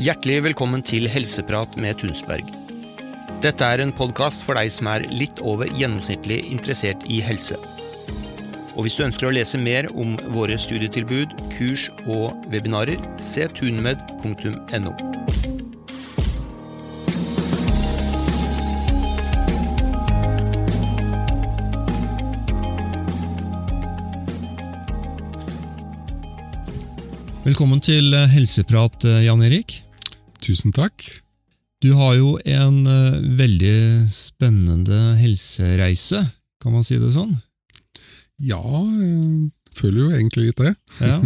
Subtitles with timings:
[0.00, 2.46] Hjertelig velkommen til Helseprat med Tunsberg.
[3.44, 7.58] Dette er en podkast for deg som er litt over gjennomsnittlig interessert i helse.
[8.78, 14.94] Og hvis du ønsker å lese mer om våre studietilbud, kurs og webinarer, se tunmed.no.
[27.44, 29.82] Velkommen til Helseprat, Jan Erik.
[30.40, 31.04] Tusen takk.
[31.80, 36.26] Du har jo en uh, veldig spennende helsereise,
[36.60, 37.38] kan man si det sånn?
[38.40, 40.74] Ja, jeg føler jo egentlig litt det.
[41.10, 41.20] ja.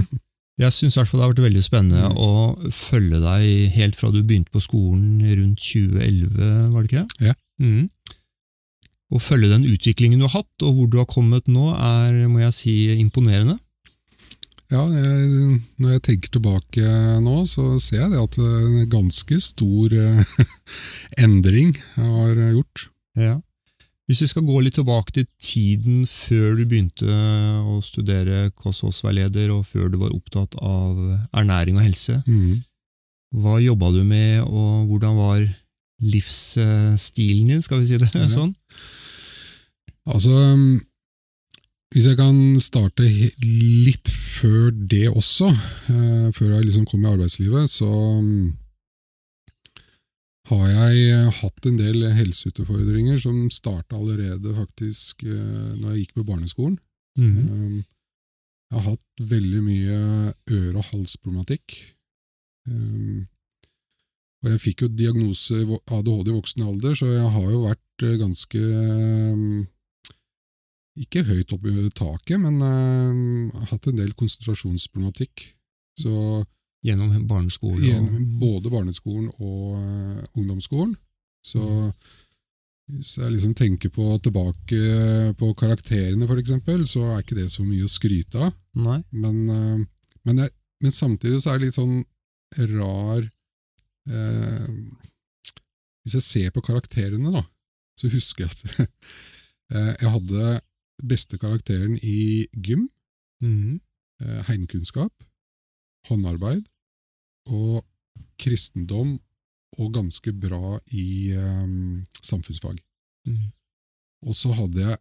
[0.62, 2.18] Jeg syns det har vært veldig spennende mm.
[2.22, 7.32] å følge deg helt fra du begynte på skolen rundt 2011, var det ikke det?
[7.32, 7.34] Ja.
[7.58, 7.88] Mm.
[9.14, 12.44] Å følge den utviklingen du har hatt, og hvor du har kommet nå, er må
[12.44, 13.58] jeg si, imponerende.
[14.72, 19.92] Ja, jeg, når jeg tenker tilbake nå, så ser jeg det at en ganske stor
[19.92, 20.38] eh,
[21.24, 22.86] endring jeg har gjort.
[23.20, 23.34] Ja.
[24.08, 27.08] Hvis vi skal gå litt tilbake til tiden før du begynte
[27.64, 30.98] å studere kostholdsveileder, og før du var opptatt av
[31.32, 32.64] ernæring og helse, mm.
[33.40, 35.46] hva jobba du med, og hvordan var
[36.04, 38.28] livsstilen din, skal vi si det ja.
[38.32, 38.52] sånn?
[40.04, 40.36] Altså,
[41.94, 45.46] hvis jeg kan starte litt før det også,
[45.94, 47.90] eh, før jeg liksom kom i arbeidslivet, så
[50.50, 56.16] har jeg eh, hatt en del helseutfordringer som starta allerede faktisk eh, når jeg gikk
[56.18, 56.80] på barneskolen.
[57.14, 57.84] Mm.
[57.84, 59.98] Jeg har hatt veldig mye
[60.50, 61.76] øre- og halsproblematikk.
[64.42, 68.64] Og jeg fikk jo diagnose ADHD i voksen alder, så jeg har jo vært ganske
[71.00, 75.48] Ikke høyt oppe i taket, men har hatt en del konsentrasjonsproblematikk.
[75.98, 76.44] Så
[76.84, 77.80] Gjennom barneskolen?
[77.80, 80.92] Gjennom både barneskolen og uh, ungdomsskolen.
[81.44, 81.92] Så mm.
[82.92, 84.80] hvis jeg liksom tenker på tilbake
[85.40, 86.52] på karakterene, f.eks.,
[86.90, 88.52] så er ikke det så mye å skryte av.
[88.76, 89.80] Men, uh,
[90.28, 90.52] men, jeg,
[90.84, 92.04] men, samtidig så er det litt sånn
[92.74, 94.68] rar uh,
[96.04, 97.46] Hvis jeg ser på karakterene, da,
[97.96, 98.90] så husker jeg at
[100.04, 100.58] jeg hadde
[101.02, 102.88] beste karakteren i gym,
[103.42, 103.80] mm.
[104.48, 105.12] heimkunnskap,
[106.08, 106.64] håndarbeid
[107.50, 107.82] og
[108.40, 109.18] kristendom
[109.80, 112.78] og ganske bra i um, samfunnsfag.
[113.26, 113.50] Mm.
[114.28, 115.00] Og så hadde jeg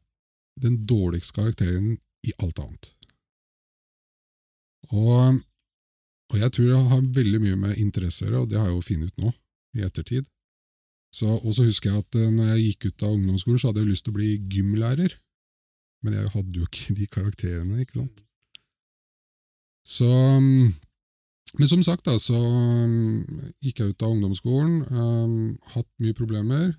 [0.64, 2.92] den dårligste karakteren i alt annet.
[4.92, 5.40] Og,
[6.32, 8.78] og, jeg tror jeg har veldig mye med interesse å gjøre, og det har jeg
[8.78, 9.34] jo funnet ut nå,
[9.78, 10.26] i ettertid.
[11.22, 13.94] og så husker jeg at uh, når jeg gikk ut av ungdomsskolen, så hadde jeg
[13.94, 15.18] lyst til å bli gymlærer.
[16.04, 18.24] Men jeg hadde jo ikke de karakterene, ikke sant.
[19.88, 20.74] Så um,
[21.60, 25.34] men som sagt, da, så um, gikk jeg ut av ungdomsskolen, um,
[25.76, 26.72] hatt mye problemer.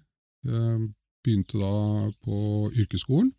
[0.49, 2.39] Um, begynte da på
[2.75, 3.31] yrkesskolen.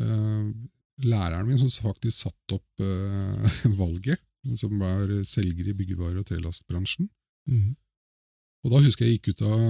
[0.00, 0.70] Um,
[1.04, 3.44] læreren min som faktisk satte opp uh,
[3.82, 4.22] valget,
[4.58, 7.10] som var selger i byggevare- og trelastbransjen.
[7.50, 7.74] Mm.
[8.64, 9.60] Og da husker jeg gikk ut av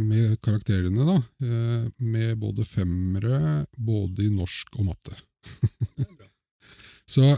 [0.00, 5.18] med karakterene, da, uh, med både femmere, både i norsk og matte.
[7.14, 7.36] så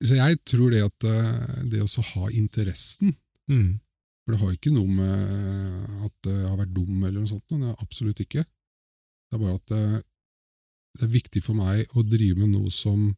[0.00, 3.12] så jeg tror det at eh, det å ha interessen
[3.50, 3.80] mm.
[4.24, 7.66] For det har ikke noe med at jeg har vært dum eller noe sånt, det
[7.66, 8.44] er absolutt ikke.
[8.44, 10.02] Det er bare at det, eh,
[11.00, 13.08] det er viktig for meg å drive med noe som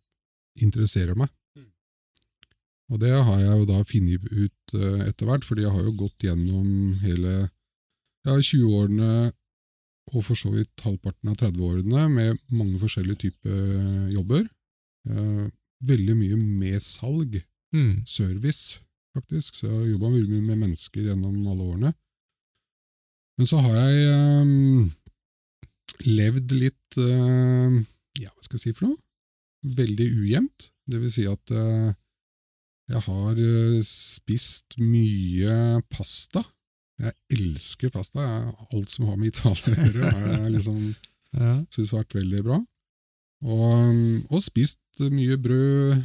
[0.60, 1.30] interesserer meg.
[1.58, 1.68] Mm.
[2.92, 4.74] Og det har jeg jo da funnet ut
[5.08, 6.68] etter hvert, fordi jeg har jo gått gjennom
[7.02, 7.34] hele
[8.26, 9.32] ja, 20-årene
[10.12, 14.46] og for så vidt halvparten av 30-årene med mange forskjellige typer jobber.
[15.08, 15.46] Eh,
[15.82, 17.38] veldig mye med salg,
[17.74, 18.04] mm.
[18.06, 18.78] service,
[19.16, 19.56] faktisk.
[19.56, 21.94] Så jeg har jobba mye med mennesker gjennom alle årene.
[23.38, 25.64] Men så har jeg eh,
[26.10, 27.80] levd litt eh,
[28.20, 29.00] Ja, hva skal jeg si for noe?
[29.62, 30.72] Veldig ujevnt.
[30.90, 31.92] Det vil si at uh,
[32.90, 36.42] jeg har uh, spist mye pasta.
[37.00, 38.26] Jeg elsker pasta.
[38.72, 40.80] Alt som har med Italia å gjøre, har jeg liksom
[41.40, 41.54] ja.
[41.72, 42.58] syns har vært veldig bra.
[43.42, 44.78] Og, og spist
[45.10, 46.02] mye brød,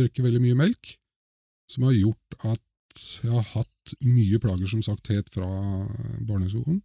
[0.00, 0.94] drikker veldig mye melk,
[1.70, 2.62] som har gjort at
[3.22, 5.48] jeg har hatt mye plager, som sagt, helt fra
[6.26, 6.80] barneskolen.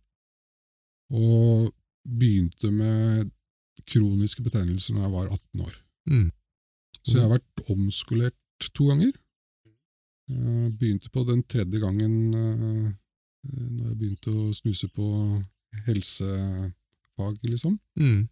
[1.13, 1.69] Og
[2.05, 3.29] begynte med
[3.89, 5.75] kroniske betennelser da jeg var 18 år.
[6.09, 6.29] Mm.
[7.05, 9.13] Så jeg har vært omskolert to ganger.
[10.29, 12.89] Begynte på den tredje gangen uh,
[13.47, 15.07] når jeg begynte å snuse på
[15.87, 17.77] helsefag, liksom.
[17.99, 18.27] Mm.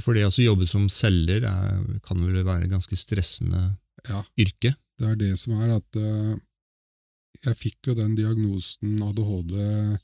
[0.00, 3.74] For det å jobbe som selger er, kan vel være ganske stressende
[4.08, 4.74] ja, yrke?
[4.98, 6.32] Det er det som er at uh,
[7.42, 9.94] jeg fikk jo den diagnosen ADHD eh,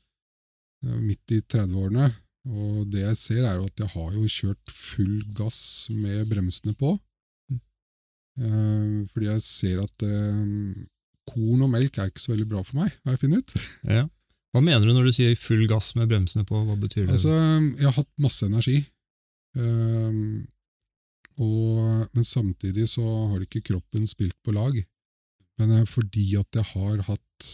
[0.98, 2.08] midt i 30-årene,
[2.48, 5.60] og det jeg ser er jo at jeg har jo kjørt full gass
[5.92, 6.96] med bremsene på.
[7.52, 7.60] Mm.
[8.42, 10.42] Eh, fordi jeg ser at eh,
[11.28, 13.66] korn og melk er ikke så veldig bra for meg, har jeg funnet ut.
[13.98, 14.04] Ja.
[14.56, 16.56] Hva mener du når du sier full gass med bremsene på?
[16.64, 17.18] Hva betyr det?
[17.18, 17.34] Altså,
[17.76, 18.78] jeg har hatt masse energi,
[19.60, 20.46] um,
[21.38, 24.78] og, men samtidig så har ikke kroppen spilt på lag.
[25.60, 27.50] Men eh, fordi at jeg har hatt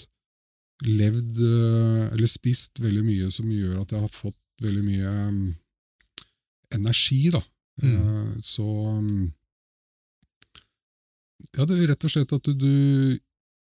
[0.86, 5.42] levd, eh, eller spist veldig mye som gjør at jeg har fått veldig mye um,
[6.78, 7.42] energi, da,
[7.82, 7.94] Mm.
[7.98, 9.32] uh, så um,
[11.58, 13.18] Ja, det er rett og slett at du, du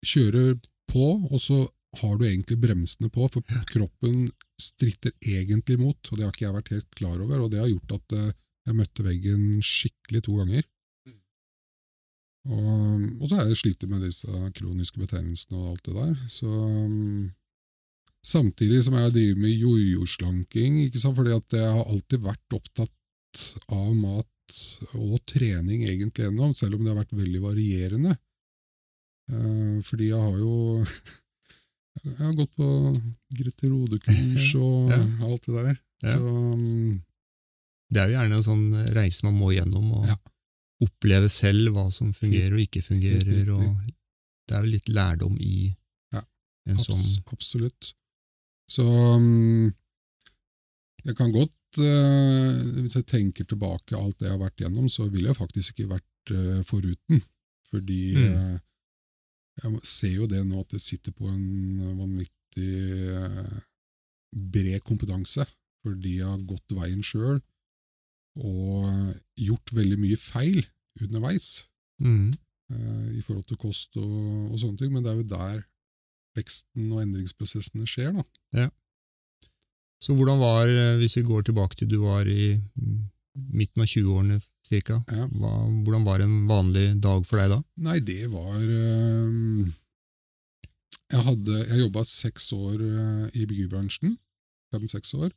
[0.05, 0.55] kjører
[0.91, 1.65] på, og så
[2.01, 4.25] har du egentlig bremsene på, for kroppen
[4.61, 7.71] stritter egentlig imot, og det har ikke jeg vært helt klar over, og det har
[7.71, 8.33] gjort at eh,
[8.65, 10.67] jeg møtte veggen skikkelig to ganger.
[12.45, 16.13] Og, og så har jeg slitt med disse kroniske betennelsene og alt det der.
[16.29, 17.31] Så um,
[18.25, 21.13] Samtidig som jeg driver med jojo-slanking, ikke sant?
[21.17, 24.55] fordi at jeg har alltid vært opptatt av mat
[24.97, 28.15] og trening egentlig gjennom, selv om det har vært veldig varierende.
[29.31, 30.83] Eh, fordi jeg har jo
[32.05, 32.67] Jeg har gått på
[33.33, 34.99] Grete Rode-kurs og Ja.
[35.25, 35.77] alt det der.
[36.03, 36.13] Ja.
[36.13, 37.01] Så um,
[37.89, 40.17] Det er jo gjerne en sånn reise man må gjennom, og Ja.
[40.83, 43.49] oppleve selv hva som fungerer og ikke fungerer.
[43.55, 43.79] Og
[44.47, 45.75] Det er jo litt lærdom i
[46.13, 46.21] Ja,
[46.67, 47.93] en abs sånn absolutt.
[48.69, 48.83] Så
[49.15, 49.73] um,
[51.05, 55.09] jeg kan godt uh, Hvis jeg tenker tilbake alt det jeg har vært gjennom, så
[55.09, 57.23] ville jeg faktisk ikke vært uh, foruten.
[57.71, 58.35] Fordi Mm.
[58.35, 58.59] eh,
[59.61, 62.71] jeg ser jo det nå at det sitter på en vanvittig
[63.15, 63.59] eh,
[64.35, 65.45] bred kompetanse.
[65.85, 67.37] Fordi jeg har gått veien sjøl
[68.35, 68.87] og
[69.39, 70.65] gjort veldig mye feil
[70.99, 71.61] underveis
[72.03, 72.33] mm.
[72.73, 75.61] eh, i forhold til kost og, og sånne ting, men det er jo der
[76.35, 78.17] veksten og endringsprosessene skjer.
[78.17, 78.25] da.
[80.03, 82.97] Så hvordan var, eh, hvis vi går tilbake til du var i mm,
[83.55, 85.27] midten av 20-årene cirka, Ja.
[85.29, 85.53] hva,
[85.85, 87.59] hvordan var en vanlig dag for deg da?
[87.77, 89.71] Nei, det var øh,
[91.11, 94.17] Jeg, hadde, jeg jobba seks år øh, i byggebransjen.
[94.73, 95.29] Fem-seks år.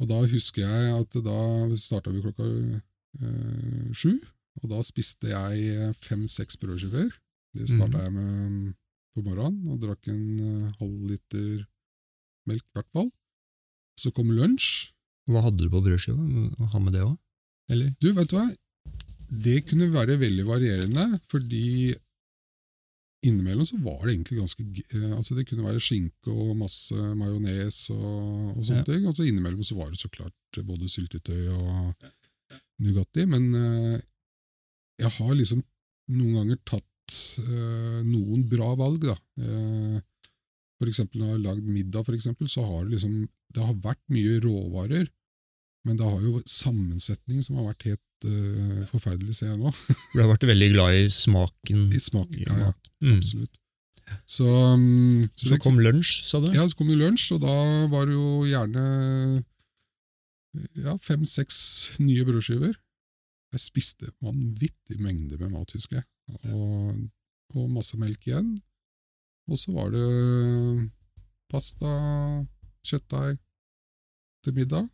[0.00, 1.38] Og da husker jeg at da
[1.78, 4.18] starta vi klokka øh, sju.
[4.60, 7.10] Og da spiste jeg fem-seks brødskiver.
[7.56, 8.02] Det starta mm.
[8.04, 8.72] jeg med
[9.14, 11.64] på morgenen, og drakk en halv liter
[12.48, 13.10] melk i hvert fall.
[14.00, 14.92] Så kom lunsj.
[15.30, 16.24] Hva hadde du på brødskiva?
[16.72, 17.16] Ha med det òg?
[17.72, 17.92] Eller?
[18.02, 18.46] Du, vet du hva?
[19.32, 21.94] Det kunne være veldig varierende, fordi
[23.22, 27.78] innimellom så var det egentlig ganske eh, altså Det kunne være skinke og masse majones
[27.94, 28.88] og, og sånne Ja.
[28.88, 29.06] ting.
[29.08, 32.08] Og så innimellom så var det så klart både syltetøy og
[32.82, 33.24] Nugatti.
[33.30, 33.98] Men uh,
[35.00, 35.62] jeg har liksom
[36.12, 37.16] noen ganger tatt
[37.46, 39.16] uh, noen bra valg, da.
[39.38, 40.00] Uh,
[40.82, 43.74] for eksempel når jeg har lagd middag, for eksempel, så har det liksom Det har
[43.84, 45.06] vært mye råvarer,
[45.86, 49.72] men det har jo sammensetning som har vært helt uh, forferdelig, ser jeg nå.
[50.12, 52.72] Du har vært veldig glad i smaken I smaken, Ja, ja.
[53.02, 53.16] Mm.
[53.18, 53.58] absolutt.
[54.28, 56.50] Så, um, så, Så det, kom lunsj, sa du?
[56.54, 57.54] ja, så kom det lunsj, og da
[57.90, 58.82] var det jo gjerne
[60.84, 61.58] ja, fem-seks
[62.02, 62.74] nye brødskiver.
[63.52, 66.06] Jeg spiste vanvittig mengde med mat, husker jeg.
[66.52, 66.98] Og,
[67.56, 68.54] og masse melk igjen.
[69.50, 70.06] Og så var det
[71.52, 71.92] pasta,
[72.86, 73.38] kjøttdeig
[74.44, 74.88] til middag.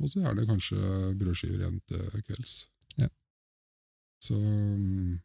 [0.00, 0.78] Og så er det kanskje
[1.18, 2.54] brødskiver igjen til kvelds.
[2.98, 3.08] Ja.
[4.22, 5.20] Så um,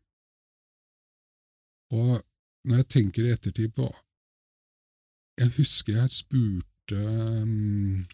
[1.91, 2.23] Og
[2.67, 3.87] når jeg tenker i ettertid på
[5.39, 7.01] Jeg husker jeg spurte
[7.43, 8.05] um,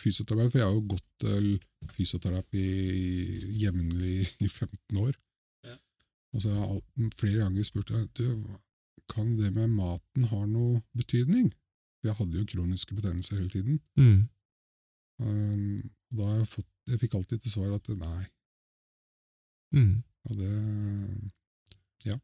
[0.00, 1.46] fysioterapeut, for jeg har jo gått til
[1.96, 2.64] fysioterapi
[3.60, 5.12] jevnlig i 15 år.
[5.64, 5.76] Ja.
[6.34, 8.26] Og så har jeg flere ganger spurt du,
[9.10, 11.50] kan det med maten ha noe betydning?
[12.00, 13.80] For jeg hadde jo kroniske betennelser hele tiden.
[13.96, 14.28] Mm.
[15.20, 18.22] Um, og da har jeg fått Jeg fikk alltid til svar at nei.
[19.76, 20.02] Mm.
[20.28, 20.54] Og det
[22.08, 22.16] Ja.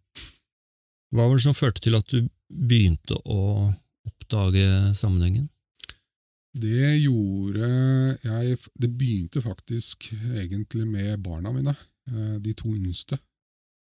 [1.12, 3.75] Hva var det som førte til at du begynte å
[4.09, 5.49] oppdage sammenhengen?
[6.57, 7.69] Det gjorde
[8.25, 11.76] jeg Det begynte faktisk egentlig med barna mine,
[12.09, 13.19] eh, de to yngste.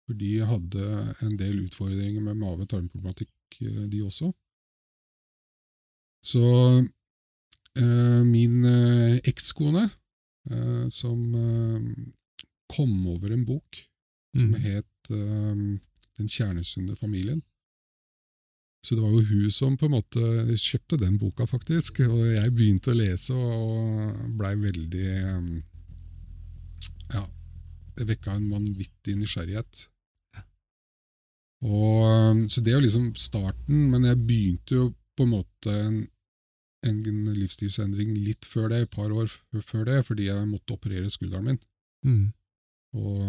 [0.07, 3.31] For de hadde en del utfordringer med mave-tarmproblematikk,
[3.61, 4.33] eh, de også.
[6.25, 6.43] Så
[7.81, 9.87] min eh, ekskone,
[10.51, 11.87] eh, som eh,
[12.73, 13.81] kom over en bok
[14.37, 14.61] som Mm.
[14.65, 15.79] het eh,
[16.19, 17.43] Den kjernesunne familien.
[18.85, 20.21] Så det var jo hun som på en måte
[20.59, 22.01] kjøpte den boka, faktisk.
[22.01, 25.63] Og jeg begynte å lese og blei veldig eh,
[27.15, 27.27] Ja,
[27.97, 29.87] det vekka en vanvittig nysgjerrighet.
[31.63, 34.87] Og, så det er jo liksom starten, men jeg begynte jo
[35.17, 35.99] på en måte en,
[36.89, 37.03] en
[37.37, 39.31] livsstilsendring litt før det, et par år
[39.67, 41.61] før det, fordi jeg måtte operere skulderen min.
[42.07, 42.25] Mm.
[42.93, 43.21] Og,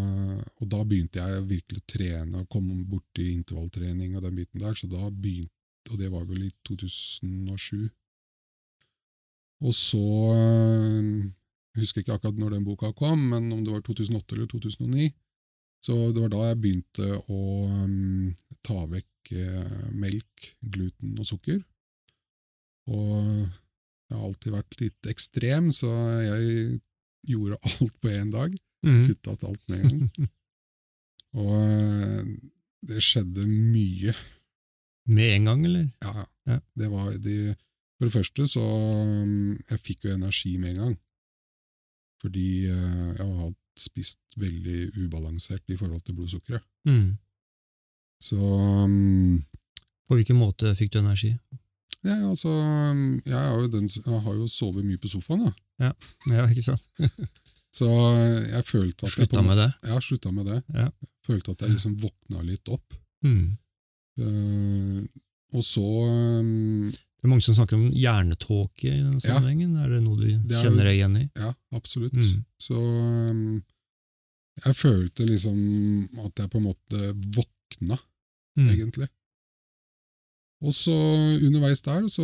[0.59, 4.75] og da begynte jeg virkelig å trene og komme borti intervalltrening og den biten der,
[4.75, 5.53] så da begynte,
[5.91, 7.91] og det var vel i 2007.
[9.63, 10.03] Og så
[10.35, 11.29] øh,
[11.73, 15.07] Jeg husker ikke akkurat når den boka kom, men om det var 2008 eller 2009.
[15.83, 18.29] Så det var da jeg begynte å um,
[18.63, 21.57] ta vekk eh, melk, gluten og sukker.
[22.91, 23.13] Og
[24.09, 25.89] jeg har alltid vært litt ekstrem, så
[26.23, 26.79] jeg
[27.27, 28.55] gjorde alt på én dag.
[28.83, 29.05] Mm.
[29.07, 30.29] Kutta ut alt med en gang.
[31.39, 32.25] Og eh,
[32.85, 34.13] det skjedde mye.
[35.09, 35.87] Med en gang, eller?
[36.03, 36.59] Ja, ja.
[36.75, 37.55] Det var de,
[37.97, 40.95] For det første så um, Jeg fikk jo energi med en gang.
[42.23, 46.63] Fordi eh, jeg har spist veldig ubalansert i forhold til blodsukkeret.
[46.85, 47.17] Mm.
[48.21, 49.41] Så um,
[50.07, 51.33] På hvilken måte fikk du energi?
[52.03, 52.49] Ja, altså,
[53.25, 55.45] jeg, den, jeg har jo sovet mye på sofaen,
[55.79, 55.93] da.
[56.31, 56.83] Ja, ikke sant?
[57.73, 59.69] Så jeg følte at jeg Slutta på med det?
[59.89, 60.59] Ja, slutta med det.
[60.77, 60.89] Ja.
[61.25, 62.93] Følte at jeg liksom våkna litt opp.
[63.25, 63.55] Mm.
[64.21, 64.99] Uh,
[65.57, 69.23] og så um, Det er mange som snakker om hjernetåke i den Ja.
[69.39, 69.73] sammenhengen.
[69.81, 71.25] Er det noe du Det er kjenner deg igjen i?
[71.39, 72.13] Ja, absolutt.
[72.13, 72.43] Mm.
[72.61, 73.63] Så um,
[74.67, 75.57] jeg følte liksom
[76.27, 77.97] at jeg på en måte våkna,
[78.53, 78.67] Mm.
[78.69, 79.07] egentlig.
[80.63, 80.93] Og så
[81.43, 82.23] underveis der så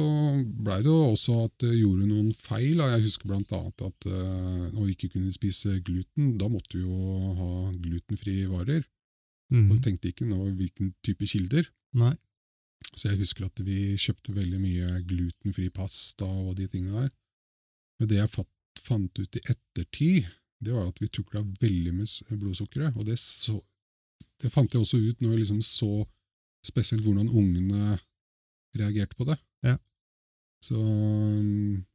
[0.64, 2.80] blei det jo også at jeg gjorde noen feil.
[2.80, 3.52] Jeg husker annet
[3.84, 8.86] at uh, når vi ikke kunne spise gluten, da måtte vi jo ha glutenfrie varer.
[9.52, 11.68] Og vi tenkte ikke nå hvilken type kilder.
[12.00, 12.14] Nei.
[12.96, 17.10] Så jeg husker at vi kjøpte veldig mye glutenfri pasta og de tingene der.
[18.00, 18.46] Men det jeg
[18.86, 20.30] fant ut i ettertid,
[20.64, 22.96] det var at vi tukla veldig med s- blodsukkeret.
[22.96, 23.58] Og det, så,
[24.42, 25.92] det fant jeg også ut når jeg liksom så
[26.64, 27.98] spesielt hvordan ungene
[28.78, 29.38] reagerte på det.
[29.66, 29.78] Ja.
[30.64, 31.86] Så um,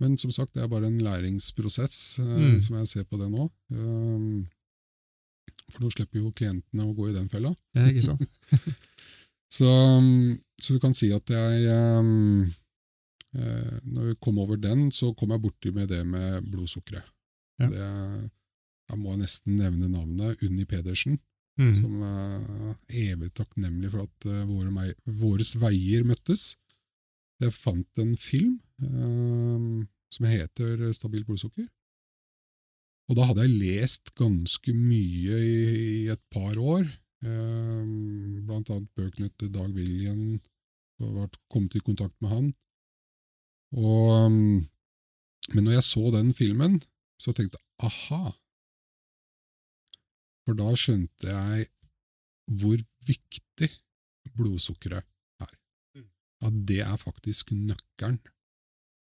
[0.00, 2.60] Men som sagt, det er bare en læringsprosess, eh, Mm.
[2.60, 3.50] som jeg ser på det nå.
[3.70, 4.46] Um,
[5.70, 7.52] for nå slipper jo klientene å gå i den fella.
[7.76, 8.22] Ja, ikke sant?
[9.50, 12.02] Så, um, så du kan si at jeg eh,
[13.82, 17.02] Når vi kom over den, så kom jeg borti med det med blodsukkeret.
[17.58, 17.66] Ja.
[17.68, 18.30] Det,
[18.90, 21.18] jeg må nesten nevne navnet Unni Pedersen,
[21.60, 21.74] Mm.
[21.76, 22.76] som er
[23.12, 24.86] evig takknemlig for at eh, våre,
[25.20, 26.54] våres veier møttes.
[27.40, 31.68] Jeg fant en film eh, som heter Stabilt blodsukker.
[33.10, 35.60] Og da hadde jeg lest ganske mye i,
[36.00, 36.86] i et par år,
[37.26, 37.84] eh,
[38.46, 40.38] blant annet bøkene til Dag William,
[41.00, 42.50] og kommet i kontakt med han.
[43.76, 44.68] Og, um,
[45.54, 46.80] men når jeg så den filmen,
[47.20, 48.32] så tenkte jeg aha,
[50.50, 51.66] for da skjønte jeg
[52.60, 53.68] hvor viktig
[54.34, 55.06] blodsukkeret
[55.44, 55.52] er.
[56.42, 58.18] At det er faktisk nøkkelen.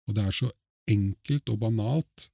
[0.07, 0.49] Og det er så
[0.91, 2.27] enkelt og banalt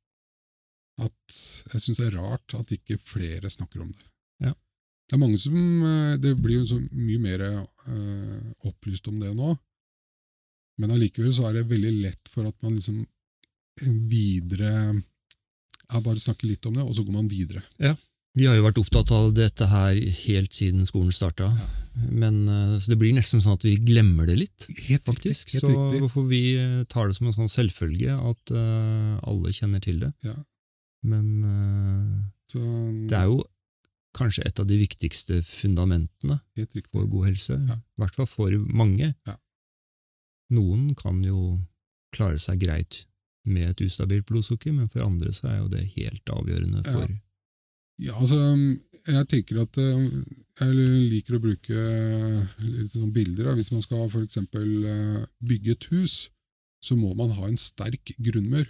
[1.01, 1.38] at
[1.74, 4.10] jeg syns det er rart at ikke flere snakker om det.
[4.46, 4.53] Ja.
[5.10, 9.34] Det er mange som eh, Det blir jo så mye mer eh, opplyst om det
[9.38, 9.55] nå,
[10.82, 13.01] men allikevel så er det veldig lett for at man liksom
[14.10, 17.65] videre ja, Bare snakker litt om det, og så går man videre.
[18.34, 21.52] Vi har jo vært opptatt av dette her helt siden skolen starta.
[21.54, 21.68] Ja.
[22.10, 25.54] Men eh, så det blir nesten sånn at vi glemmer det litt, Helt faktisk.
[25.54, 26.00] Helt så riktig.
[26.02, 30.10] hvorfor vi eh, tar det som en sånn selvfølge at uh, alle kjenner til det.
[30.25, 30.34] Ja.
[31.06, 32.62] Men uh, Så,
[33.10, 33.44] det er jo
[34.18, 36.40] kanskje et av de viktigste fundamentene
[36.90, 37.58] for god helse.
[37.58, 37.78] Ja.
[37.78, 39.13] I hvert fall for mange.
[39.30, 39.38] Ja.
[40.54, 41.60] Noen kan jo
[42.13, 43.04] klare seg greit
[43.46, 47.10] med et ustabilt blodsukker, men for andre så er jo det helt avgjørende for
[48.02, 48.40] Ja, altså,
[49.04, 50.06] jeg tenker at eh,
[50.62, 51.84] jeg liker å bruke
[52.62, 53.50] litt sånn bilder.
[53.50, 53.58] Da.
[53.58, 56.16] Hvis man skal eksempel eh, bygge et hus,
[56.84, 58.66] så må man ha en sterk grunnmur.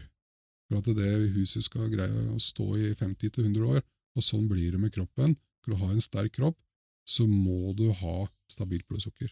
[0.69, 3.81] For at det huset skal greie å stå i 50-100 år.
[4.17, 5.35] Og sånn blir det med kroppen.
[5.63, 6.57] For å ha en sterk kropp,
[7.07, 8.17] så må du ha
[8.51, 9.31] stabilt blodsukker.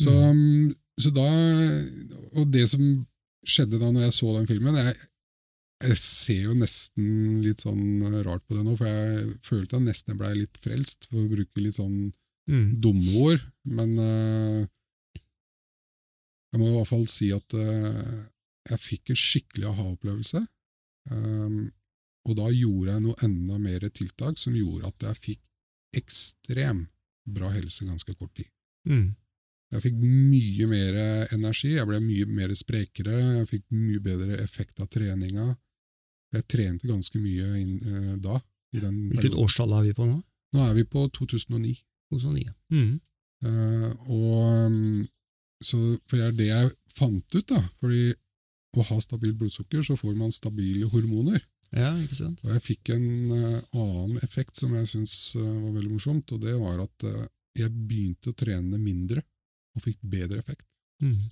[0.00, 1.26] Så, mm, så da
[2.40, 2.80] Og det som
[3.44, 4.94] skjedde da når jeg så den filmen jeg,
[5.82, 10.18] jeg ser jo nesten litt sånn rart på det nå, for jeg følte jeg nesten
[10.20, 12.12] blei litt frelst, for å bruke litt sånn
[12.50, 12.80] Mm.
[12.82, 13.42] dumme ord.
[13.64, 14.66] Men uh,
[16.52, 18.26] jeg må i hvert fall si at uh,
[18.70, 20.42] jeg fikk en skikkelig aha-opplevelse.
[21.10, 21.72] Um,
[22.28, 26.86] og da gjorde jeg noe enda mer tiltak som gjorde at jeg fikk ekstrem
[27.26, 28.50] bra helse ganske kort tid.
[28.88, 29.14] Mm.
[29.72, 30.96] Jeg fikk mye mer
[31.32, 35.54] energi, jeg ble mye mer sprekere, jeg fikk mye bedre effekt av treninga.
[36.32, 38.40] Jeg trente ganske mye inn, eh, da.
[38.72, 40.18] I den Hvilket årstall er vi på nå?
[40.56, 41.74] Nå er vi på 2009.
[42.12, 42.52] 2009.
[42.72, 42.92] Mm.
[43.44, 45.02] Eh, og mm,
[45.62, 47.60] så, For det er det jeg fant ut, da.
[47.80, 48.12] fordi
[48.72, 51.42] å ha stabilt blodsukker, så får man stabile hormoner.
[51.72, 52.40] Ja, ikke sant?
[52.44, 56.52] Og jeg fikk en uh, annen effekt som jeg syns var veldig morsomt, og det
[56.60, 57.06] var at
[57.56, 59.22] jeg begynte å trene mindre
[59.76, 60.66] og fikk bedre effekt.
[61.04, 61.28] Mm.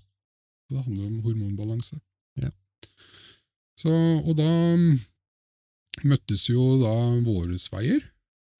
[0.68, 2.00] Og det handler om hormonbalanse.
[2.40, 2.52] Ja.
[3.80, 5.00] Så, og da mm,
[6.10, 6.94] møttes jo da
[7.24, 8.04] våre veier.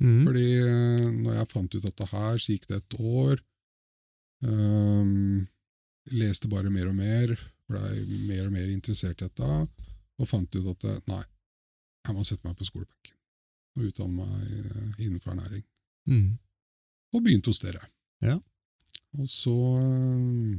[0.00, 0.24] Mm.
[0.24, 3.40] Fordi eh, når jeg fant ut dette her, så gikk det et år.
[4.40, 5.48] Um,
[6.16, 7.34] leste bare mer og mer,
[7.68, 9.50] blei mer og mer interessert i dette,
[10.20, 11.22] og fant ut at eh, nei,
[12.06, 13.16] jeg må sette meg på skolebenken
[13.76, 15.66] og utdanne meg eh, innenfor ernæring.
[16.10, 16.38] Mm.
[17.14, 17.84] Og begynte hos dere.
[18.24, 18.38] Ja.
[19.18, 20.56] Og så eh,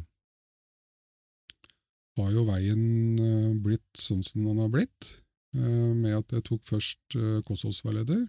[2.19, 2.81] har jo veien
[3.19, 5.07] eh, blitt sånn som den har blitt,
[5.55, 8.25] eh, med at jeg tok først eh, kostholdsveileder,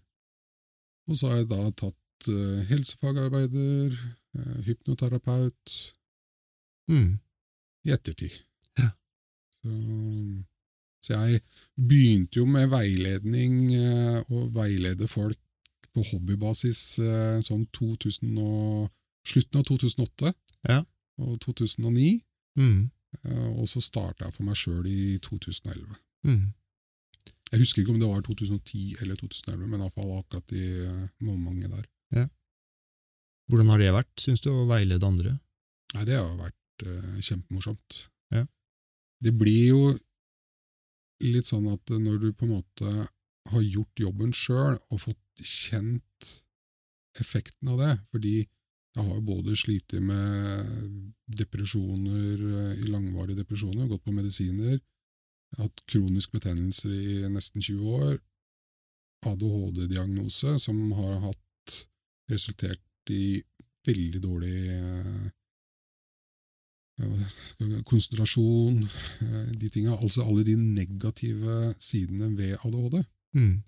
[1.10, 1.98] og så har jeg da tatt
[2.70, 3.96] helsefagarbeider,
[4.68, 5.72] hypnoterapeut,
[6.90, 7.18] Mm.
[7.86, 8.34] i ettertid.
[8.78, 8.88] Ja.
[9.56, 9.72] Så,
[11.02, 11.40] så jeg
[11.78, 15.38] begynte jo med veiledning å og veilede folk
[15.94, 16.80] på hobbybasis
[17.46, 18.90] sånn 2000 og,
[19.26, 20.32] slutten av 2008
[20.68, 20.80] Ja.
[21.18, 22.20] og 2009.
[22.58, 22.90] Mm.
[23.20, 25.96] Eh, Og så starta jeg for meg sjøl i 2011.
[26.28, 26.44] Mm.
[27.52, 30.66] Jeg husker ikke om det var 2010 eller 2011, men iallfall akkurat i
[31.20, 31.88] mange momentet der.
[33.52, 35.34] Hvordan har det vært, syns du, å veilede andre?
[35.92, 37.98] Nei, det har vært uh, kjempemorsomt.
[38.32, 38.46] Ja.
[39.22, 39.82] Det blir jo
[41.22, 42.94] litt sånn at når du på en måte
[43.52, 46.30] har gjort jobben sjøl og fått kjent
[47.20, 48.34] effekten av det, fordi
[48.92, 50.68] jeg har både slitt med
[51.38, 54.80] depresjoner, eh, i langvarige depresjoner, gått på medisiner,
[55.58, 58.18] hatt kronisk betennelser i nesten 20 år,
[59.28, 61.78] ADHD-diagnose som har hatt
[62.32, 63.42] resultert i
[63.86, 65.30] veldig dårlig eh,
[67.88, 68.82] konsentrasjon,
[69.24, 73.02] eh, de tinga, altså alle de negative sidene ved ADHD.
[73.34, 73.62] Mm.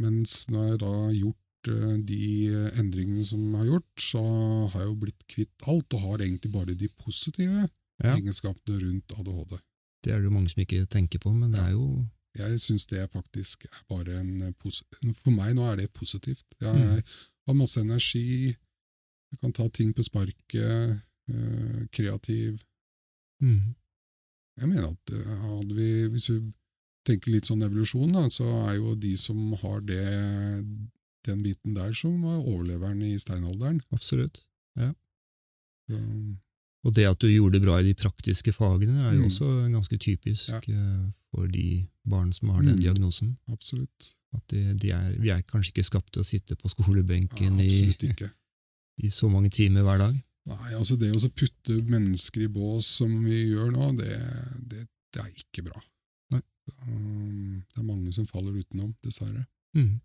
[0.00, 4.22] Mens når jeg da har gjort de endringene som har gjort, så
[4.72, 7.68] har jeg jo blitt kvitt alt, og har egentlig bare de positive
[8.02, 8.14] Ja.
[8.16, 9.58] egenskapene rundt ADHD.
[10.04, 12.86] Det er det jo mange som ikke tenker på, men det er jo Jeg syns
[12.86, 14.52] det faktisk er bare en eh,
[15.24, 16.44] For meg nå er det positivt.
[16.60, 17.02] Jeg Mm.
[17.46, 18.46] har masse energi,
[19.32, 22.60] jeg kan ta ting på sparket, eh, kreativ.
[23.42, 23.74] mm.
[24.60, 26.52] Jeg mener at eh, hadde vi, hvis vi
[27.04, 30.64] tenker litt sånn evolusjon, da, så er jo de som har det,
[31.26, 33.80] den biten der, som var overleveren i steinalderen.
[33.92, 34.42] Absolutt.
[35.90, 35.98] Så,
[36.84, 39.26] Og det at du gjorde det bra i de praktiske fagene, er jo Mm.
[39.26, 40.56] også ganske typisk Ja.
[40.68, 42.80] eh, for de barn som har den Mm.
[42.80, 43.36] diagnosen.
[43.48, 44.14] absolutt.
[44.32, 47.60] At de, de er, vi er kanskje ikke skapt til å sitte på Ja, skolebenken
[47.60, 47.68] i,
[49.04, 50.22] i så mange timer hver dag.
[50.46, 55.20] Nei, altså Det å putte mennesker i bås som vi gjør nå, det, det, det
[55.22, 55.82] er ikke bra.
[56.30, 56.40] Nei.
[56.88, 59.46] Um, det er mange som faller utenom, dessverre.
[59.76, 60.00] Mm.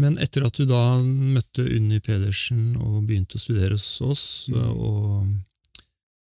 [0.00, 4.70] Men etter at du da møtte Unni Pedersen og begynte å studere hos oss, Mm.
[4.80, 5.26] Og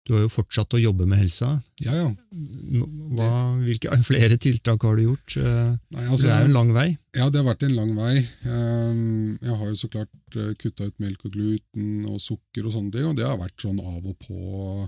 [0.05, 1.47] du har jo fortsatt å jobbe med helsa,
[1.81, 2.09] Ja, ja.
[3.17, 3.29] Hva,
[3.65, 5.33] hvilke flere tiltak har du gjort?
[5.41, 6.87] Eh, Nei, altså, det er jo en lang vei.
[7.17, 8.19] Ja, det har vært en lang vei.
[8.45, 12.75] Um, Jeg har jo så klart uh, kutta ut melk og gluten og sukker og
[12.77, 14.87] sånne ting, og det har vært sånn av og på.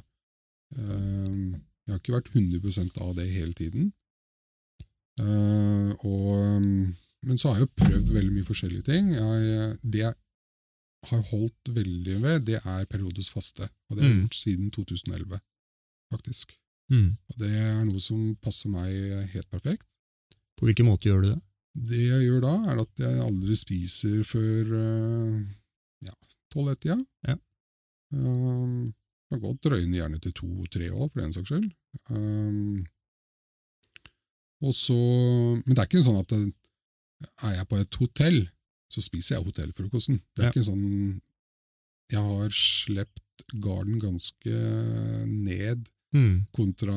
[0.78, 3.90] Um, Jeg har ikke vært 100% av det hele tiden.
[5.18, 6.94] Uh, og, um,
[7.28, 9.12] men så har jeg jo prøvd veldig mye forskjellige ting.
[9.16, 10.16] Jeg, det jeg
[11.12, 13.68] har holdt veldig ved, det er periodisk faste.
[13.90, 14.24] Og det har jeg Mm.
[14.26, 15.40] gjort siden 2011,
[16.12, 16.56] faktisk.
[16.90, 17.10] Mm.
[17.30, 19.86] Og det er noe som passer meg helt perfekt.
[20.58, 21.40] På hvilken måte gjør du det?
[21.92, 25.42] Det jeg gjør da, er at jeg aldri spiser før uh,
[26.08, 26.14] ja,
[26.56, 26.98] tolv-ett-tida.
[27.28, 27.36] Ja.
[28.16, 28.94] Um,
[29.30, 31.68] kan godt drøyne gjerne til to-tre år, for den saks skyld.
[32.10, 32.86] Um,
[34.66, 34.96] og så,
[35.68, 36.40] men det er ikke sånn at det,
[37.44, 38.40] er jeg på et hotell,
[38.94, 40.20] så spiser jeg hotellfrokosten.
[40.36, 40.52] Det er Ja.
[40.52, 41.22] ikke sånn
[42.10, 46.46] Jeg har slept garden ganske ned Mm.
[46.56, 46.94] kontra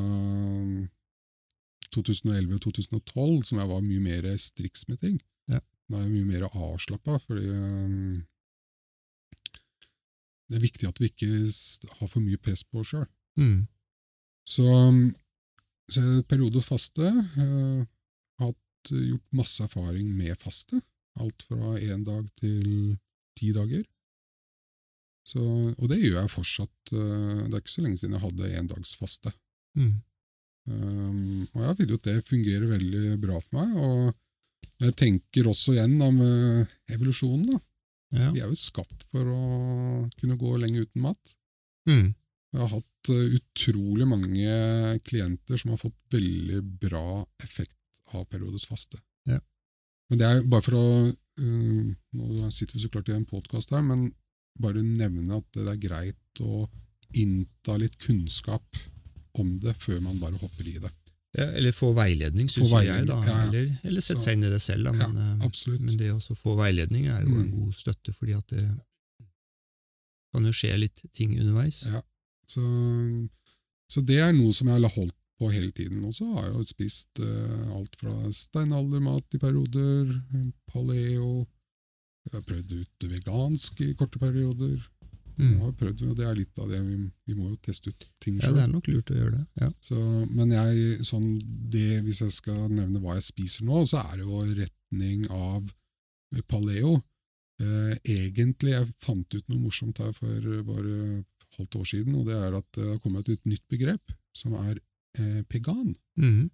[1.90, 5.20] 2011 og 2012, som jeg var mye mer striks med ting.
[5.50, 5.58] Ja.
[5.90, 8.24] Da er jeg mye mer avslappa, fordi um,
[10.50, 11.30] det er viktig at vi ikke
[11.98, 13.06] har for mye press på oss sjøl.
[13.38, 13.66] Mm.
[14.46, 14.66] Så,
[15.90, 17.10] så periode faste.
[17.34, 17.82] Uh,
[18.38, 20.80] hatt gjort masse erfaring med faste.
[21.20, 22.96] Alt fra én dag til
[23.38, 23.84] ti dager.
[25.26, 26.92] Så, og det gjør jeg fortsatt.
[26.94, 29.34] uh, det er ikke så lenge siden jeg hadde endagsfaste.
[29.78, 29.96] Mm.
[30.70, 33.76] Um, og jeg vil jo at det fungerer veldig bra for meg.
[33.76, 37.52] Og jeg tenker også igjen om evolusjonen.
[37.52, 37.60] da.
[38.10, 38.30] Ja.
[38.34, 39.42] Vi er jo skapt for å
[40.18, 41.36] kunne gå lenge uten mat.
[41.88, 42.10] Mm.
[42.50, 44.54] Jeg har hatt eh, utrolig mange
[45.06, 47.76] klienter som har fått veldig bra effekt
[48.14, 49.00] av periodisk faste.
[49.28, 49.38] Ja.
[50.10, 53.70] Men det er bare for å uh, Nå sitter vi så klart i en podkast
[53.74, 54.10] her, men
[54.60, 56.64] bare nevne at det er greit å
[57.16, 58.76] innta litt kunnskap
[59.38, 60.90] om det før man bare hopper i det.
[61.38, 63.06] Ja, eller få veiledning, syns jeg.
[63.06, 63.16] da.
[63.22, 63.42] ja, ja.
[63.46, 64.88] Eller, eller sette seg inn i det selv.
[64.90, 65.08] Da.
[65.12, 67.52] Men, eh, men det å få veiledning er jo en Mm.
[67.54, 68.64] god støtte, fordi at det
[70.34, 71.84] kan jo skje litt ting underveis.
[71.86, 72.02] Ja.
[72.50, 72.62] Så,
[73.90, 76.04] så det er noe som jeg har holdt på hele tiden.
[76.04, 80.14] Og så har jeg jo spist uh, alt fra steinaldermat i perioder,
[80.70, 81.46] paleo
[82.28, 84.76] Jeg har prøvd ut vegansk i korte perioder.
[84.76, 84.88] Jeg
[85.40, 85.60] Mm.
[85.62, 86.78] har prøvd, og det er litt av det.
[86.84, 86.96] Vi,
[87.30, 89.44] vi må jo teste ut ting Ja, det er nok lurt å gjøre det.
[89.62, 89.68] Ja.
[89.80, 89.96] Så,
[90.28, 91.30] men jeg, sånn,
[91.72, 95.70] det, hvis jeg skal nevne hva jeg spiser nå, så er det jo retning av
[96.50, 96.98] paleo.
[97.60, 101.24] Eh, egentlig, jeg fant ut noe morsomt her for eh, bare
[101.56, 104.76] halvt år siden, og det er at det har kommet et nytt begrep, som er
[105.18, 106.50] eh, pegan, mm.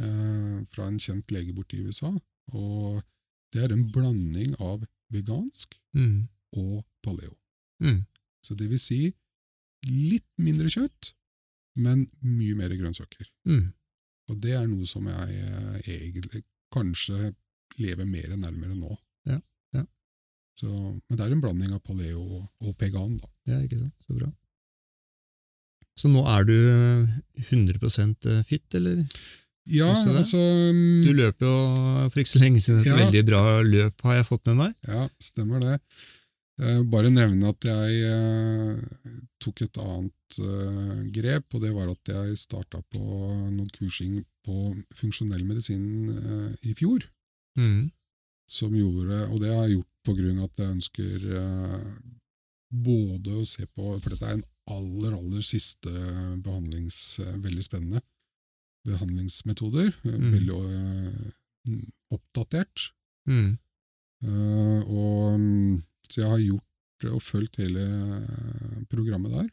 [0.00, 2.12] eh, fra en kjent lege borte i USA.
[2.56, 3.02] Og
[3.54, 6.28] det er en blanding av vegansk mm.
[6.60, 7.34] og paleo.
[7.82, 8.02] Mm.
[8.44, 9.00] Så det vil si
[9.86, 11.12] litt mindre kjøtt,
[11.78, 13.28] men mye mer grønnsaker.
[13.46, 13.74] Mhm.
[14.28, 16.42] Og det er noe som jeg eh, egentlig
[16.74, 17.30] kanskje
[17.80, 18.96] lever mer nærmere nå.
[19.30, 19.38] Ja,
[19.72, 19.84] ja.
[20.58, 23.30] Så, men det er en blanding av paleo og, og pegan, da.
[23.48, 24.04] Ja, ikke sant.
[24.04, 24.28] Så bra.
[25.98, 29.02] Så nå er du eh, 100% fit, eller?
[29.68, 30.38] Ja, du altså
[31.04, 31.56] Du løper jo
[32.08, 32.96] for ikke så lenge siden et Ja.
[33.02, 34.76] veldig bra løp, har jeg fått med meg.
[34.88, 35.74] Ja, stemmer det.
[36.62, 42.10] Eh, bare nevne at jeg eh, tok et annet eh, grep, og det var at
[42.14, 43.02] jeg starta på
[43.52, 44.56] noe kursing på
[44.98, 45.84] funksjonell medisin
[46.16, 47.04] eh, i fjor.
[47.58, 47.90] Mm.
[48.48, 51.86] som gjorde, og det har jeg gjort på grunn av at jeg ønsker eh,
[52.70, 55.90] både å se på, for dette er en aller, aller siste
[56.44, 58.02] behandlings, eh, veldig spennende
[58.88, 60.30] behandlingsmetoder, eh, Mm.
[60.32, 61.82] veldig uh,
[62.14, 62.90] oppdatert,
[63.28, 63.58] Mm.
[64.24, 67.84] Uh, og mm, så jeg har gjort og fulgt hele
[68.88, 69.50] programmet der,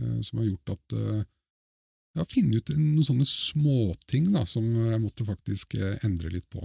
[0.00, 5.00] uh, som har gjort at jeg har funnet ut noen sånne småting da, som jeg
[5.02, 6.62] måtte faktisk endre litt på.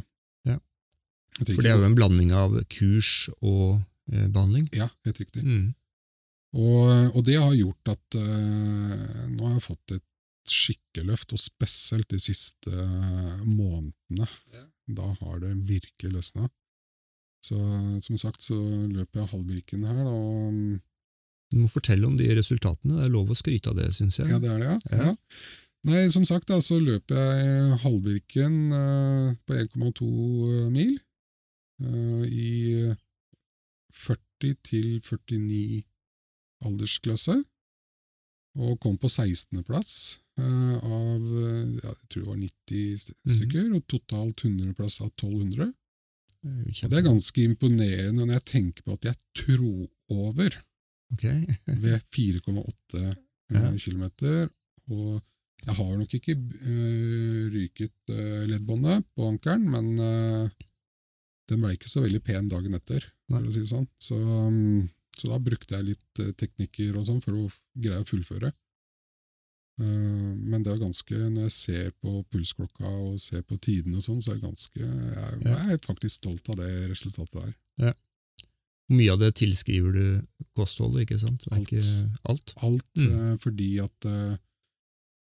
[0.48, 0.60] Ja.
[1.42, 4.70] For det er jo en blanding av kurs og eh, behandling.
[4.74, 5.44] Ja, helt riktig.
[5.44, 5.74] Mhm.
[6.54, 10.10] Og, og det har gjort at uh, nå har jeg fått et
[10.50, 14.28] skikkeløft, og spesielt de siste eh, månedene.
[14.52, 14.66] Ja.
[15.00, 16.50] Da har det virkelig løsna.
[17.44, 17.58] Så
[18.04, 20.82] som sagt så løper jeg halvvirken her, og
[21.54, 22.98] Du må fortelle om de resultatene.
[22.98, 24.28] Det er lov å skryte av det, syns jeg.
[24.32, 24.78] ja, det er det, ja.
[24.92, 25.12] Ja.
[25.12, 25.16] ja.
[25.84, 30.12] Nei, som sagt da, så løper jeg halvvirken uh, på 1,2
[30.72, 30.94] mil
[31.84, 32.94] uh, i
[33.92, 35.84] 40 til 49
[36.67, 37.38] aldersklasse,
[38.54, 39.63] og kom på 16.
[39.65, 39.93] plass
[40.38, 43.34] eh, av eh, ja, jeg tror det var 90 st- mm.
[43.38, 45.71] stykker, og totalt 100 plass av 1200.
[46.43, 50.58] Det er ganske imponerende når jeg tenker på at jeg tror over
[51.15, 51.45] okay.
[51.86, 53.04] ved 4,8
[53.54, 53.67] Ja.
[53.69, 54.49] eh, kilometer,
[54.89, 55.21] og
[55.63, 60.49] jeg har nok ikke uh, ryket uh, leddbåndet på ankelen, men uh,
[61.47, 63.38] den ble ikke så veldig pen dagen etter, Nei.
[63.39, 63.88] for å si det sånn.
[64.02, 64.82] Så, mm,
[65.17, 67.47] så da brukte jeg litt eh, teknikker og sånn for å
[67.78, 68.49] greie å fullføre.
[69.82, 74.06] Eh, men det er ganske, når jeg ser på pulsklokka og ser på tidene og
[74.06, 77.54] sånn, så er jeg ganske, jeg, jeg er faktisk stolt av det resultatet der.
[77.89, 77.93] Ja.
[78.93, 80.06] Mye av det tilskriver du
[80.60, 81.45] kostholdet, ikke sant?
[81.47, 81.71] Det Alt.
[81.71, 82.56] Ikke alt.
[82.67, 83.13] alt, Mm.
[83.19, 84.10] eh, fordi at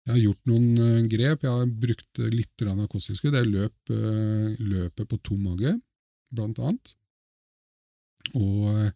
[0.07, 1.43] jeg har gjort noen grep.
[1.43, 3.35] Jeg har brukt litt av kosttilskudd.
[3.35, 3.91] Jeg løp
[4.63, 5.73] løpet på tom mage,
[6.31, 6.93] blant annet.
[8.39, 8.93] Og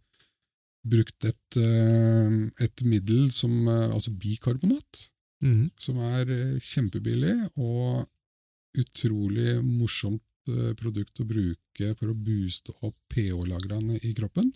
[0.87, 5.05] brukt et, eh, et middel som eh, altså bikarbonat,
[5.45, 5.71] mm.
[5.81, 8.07] som er eh, kjempebillig og
[8.81, 10.25] utrolig morsomt
[10.81, 14.49] produkt å bruke for å booste opp pH-lagrene i kroppen.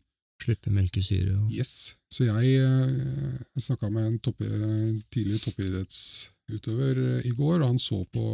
[0.43, 1.93] Slippe melkesyre og Yes.
[2.11, 4.41] Så jeg, jeg snakka med en topp,
[5.15, 8.25] tidligere toppidrettsutøver i går, og han så på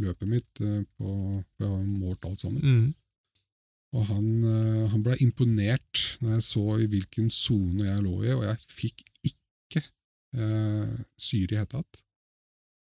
[0.00, 0.64] løpet mitt.
[0.96, 1.12] På,
[1.60, 2.64] har målt alt sammen.
[2.64, 2.88] Mhm.
[3.94, 8.32] Og han, eh, han ble imponert når jeg så i hvilken sone jeg lå i,
[8.34, 9.82] og jeg fikk ikke
[10.36, 12.02] eh, syre i hele tatt.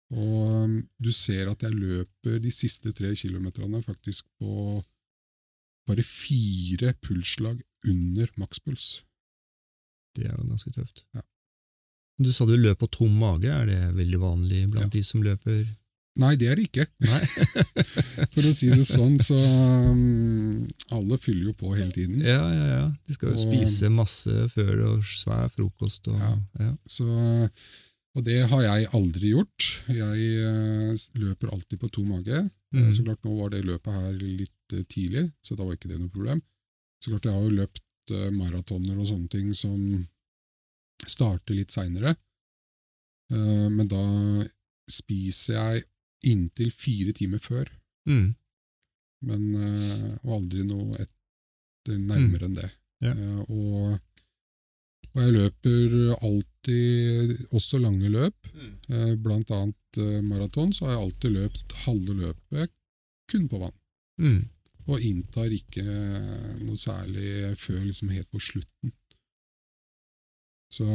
[0.10, 4.80] Og um, du ser at jeg løper de siste tre kilometerne faktisk på
[5.90, 9.04] bare fire pulsslag under makspuls.
[10.18, 11.04] Det er jo ganske tøft.
[11.14, 11.22] Ja.
[12.20, 13.48] Du sa du løp på tom mage.
[13.54, 14.98] Er det veldig vanlig blant Ja.
[14.98, 15.62] de som løper
[16.19, 16.86] Nei, det er det ikke.
[18.34, 22.19] For å si det sånn, så um, alle fyller jo på hele tiden.
[22.25, 22.86] Ja, ja, ja.
[23.08, 26.08] De skal jo Og- spise masse før og svær frokost.
[26.12, 26.34] Og, Ja.
[26.60, 26.71] ja.
[26.89, 27.08] Så,
[28.17, 29.67] og det har jeg aldri gjort.
[29.88, 32.43] Jeg uh, løper alltid på to mage.
[32.45, 32.91] Eh, Mhm.
[32.93, 35.97] Så klart Nå var det løpet her litt uh, tidlig, så da var ikke det
[36.03, 36.41] noe problem.
[37.01, 40.05] Så klart Jeg har jo løpt uh, maratoner og sånne ting som
[41.08, 42.15] starter litt seinere.
[43.32, 43.99] men da
[44.89, 45.84] spiser jeg
[46.27, 47.69] inntil fire timer før,
[48.10, 48.36] Mm.
[49.21, 52.69] men, eh, og aldri noe etter nærmere enn det.
[53.01, 53.12] Ja.
[53.13, 53.99] Eh, og,
[55.13, 58.36] og jeg løper alltid også lange løp.
[58.89, 62.71] Eh, Blant annet maraton, så har jeg alltid løpt halve løpet
[63.29, 63.73] kun på vann.
[64.19, 64.49] Mm.
[64.89, 65.84] Og inntar ikke
[66.65, 68.91] noe særlig før liksom helt på slutten.
[70.71, 70.86] Så,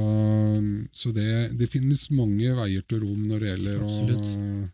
[0.94, 4.28] så det, det finnes mange veier til rom når det gjelder Absolutt.
[4.30, 4.68] å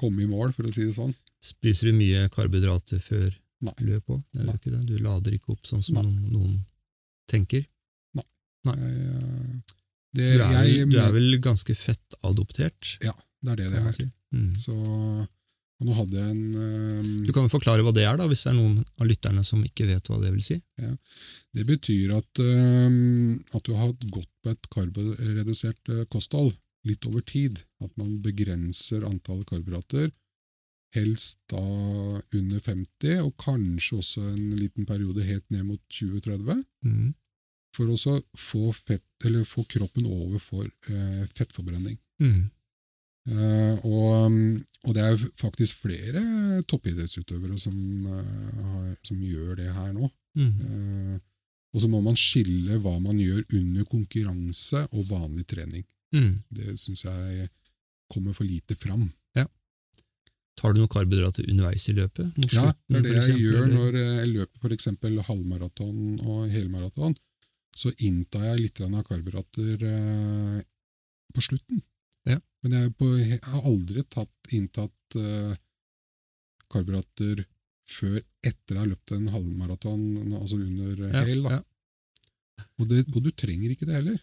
[0.00, 1.14] komme i mål, for å si det sånn.
[1.44, 3.30] Spiser du mye karbohydrater før
[3.66, 3.74] Nei.
[3.86, 4.22] løp òg?
[4.36, 4.46] Nei.
[4.46, 4.82] Du, ikke det?
[4.88, 6.58] du lader ikke opp sånn som noen, noen
[7.30, 7.64] tenker?
[8.16, 8.26] Nei.
[8.72, 9.78] Jeg, eh,
[10.16, 12.96] det, Du er, jeg, du er vel ganske fettadoptert?
[13.04, 13.96] Ja, det er det det er.
[13.96, 14.08] si.
[14.34, 14.52] Mm.
[14.60, 14.76] Så
[15.76, 18.46] og nå hadde jeg en um, Du kan jo forklare hva det er, da, hvis
[18.46, 20.56] det er noen av lytterne som ikke vet hva det vil si?
[20.80, 20.94] Ja.
[21.56, 26.54] Det betyr at, um, at du har gått på et karboredusert uh, kosthold
[26.86, 27.60] litt over tid.
[27.82, 30.10] At man begrenser antallet karbohydrater,
[30.96, 37.14] helst da under 50, og kanskje også en liten periode helt ned mot 20-30, Mm.
[37.76, 41.98] for også få, fett, eller få kroppen over for eh, fettforbrenning.
[42.22, 42.46] Mm.
[43.28, 44.32] Eh, og,
[44.86, 47.74] og det er faktisk flere toppidrettsutøvere som,
[48.06, 50.08] har, som gjør det her nå.
[50.38, 50.54] Mm.
[50.62, 51.18] Eh,
[51.74, 55.84] og så må man skille hva man gjør under konkurranse og vanlig trening.
[56.14, 56.42] Mm.
[56.54, 57.48] Det syns jeg
[58.12, 59.08] kommer for lite fram.
[60.56, 62.36] Tar du noe karbohydrater underveis i løpet?
[62.48, 64.88] Ja, det er det jeg eksempel, gjør når eh, jeg løper f.eks.
[65.28, 67.16] halvmaraton og helmaraton.
[67.76, 70.62] Så inntar jeg litt av karbohydrater eh,
[71.36, 71.82] på slutten.
[72.26, 72.38] Ja.
[72.64, 75.58] Men jeg, på, jeg har aldri tatt, inntatt eh,
[76.72, 77.44] karbohydrater
[77.92, 80.06] før etter jeg har løpt en halvmaraton,
[80.40, 81.44] altså under eh, Ja, hel.
[81.52, 81.60] Ja.
[82.80, 84.16] Og, det, og du trenger ikke det heller.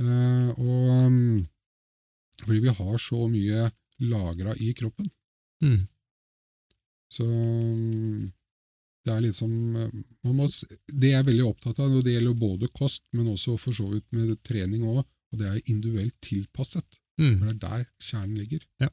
[0.00, 1.46] Eh, og um,
[2.42, 3.66] fordi vi har så mye
[4.02, 5.10] lagra i kroppen.
[5.62, 5.82] Mm.
[7.12, 8.30] Så um,
[9.02, 12.38] det er litt som man må, Det jeg er veldig opptatt av, og det gjelder
[12.38, 17.00] både kost, men også for så vidt med trening òg, og det er individuelt tilpasset.
[17.20, 17.38] Mm.
[17.38, 18.90] For det er der kjernen ligger.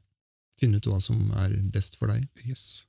[0.60, 2.26] Finne ut hva som er best for deg.
[2.44, 2.84] Yes.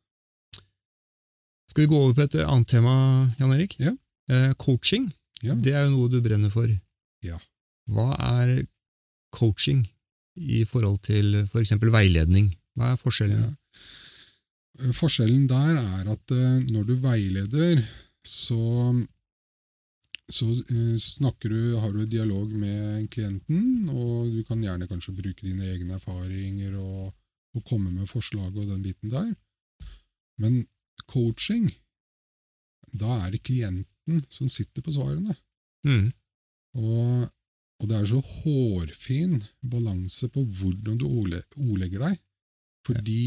[1.71, 2.93] Skal vi gå over på et annet tema,
[3.39, 3.77] Jan Erik?
[3.79, 3.93] Ja.
[4.31, 5.11] Eh, coaching.
[5.45, 5.55] Ja.
[5.55, 6.67] Det er jo noe du brenner for.
[7.23, 7.37] Ja.
[7.91, 8.61] Hva er
[9.35, 9.85] coaching
[10.35, 12.51] i forhold til for eksempel veiledning?
[12.77, 13.49] Hva er forskjellen?
[13.51, 14.91] Ja.
[14.95, 17.81] Forskjellen der er at eh, når du veileder,
[18.25, 18.61] så,
[20.31, 25.45] så eh, snakker du, har du dialog med klienten, og du kan gjerne kanskje bruke
[25.45, 27.11] dine egne erfaringer og,
[27.57, 29.33] og komme med forslag og den biten der.
[30.41, 30.63] Men
[31.11, 31.67] coaching,
[32.91, 35.35] da er det klienten som sitter på svarene.
[35.85, 36.09] Mm.
[36.79, 37.27] Og,
[37.81, 42.19] og det er så hårfin balanse på hvordan du ordle- ordlegger deg.
[42.85, 43.21] Fordi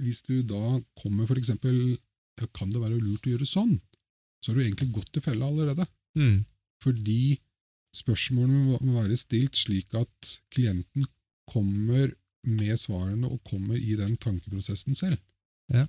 [0.00, 1.98] hvis du da kommer for eksempel
[2.40, 3.76] ja, Kan det være lurt å gjøre sånn?
[4.42, 5.84] Så har du egentlig gått i fella allerede.
[6.18, 6.40] Mm.
[6.82, 7.38] Fordi
[7.94, 11.06] spørsmålene må- må være stilt slik at klienten
[11.46, 12.10] kommer
[12.44, 15.18] med svarene og kommer i den tankeprosessen selv.
[15.72, 15.86] Ja.